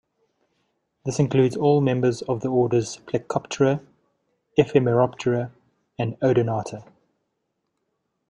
This 1.05 1.19
includes 1.19 1.55
all 1.55 1.79
members 1.79 2.23
of 2.23 2.41
the 2.41 2.47
orders 2.47 2.97
Plecoptera, 3.05 3.81
Ephemeroptera, 4.57 5.51
and 5.99 6.19
Odonata. 6.21 6.83